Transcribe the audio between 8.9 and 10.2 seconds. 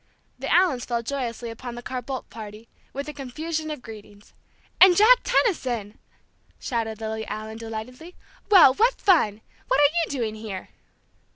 fun! What are you